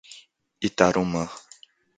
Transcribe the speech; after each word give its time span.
Itarumã 0.67 1.23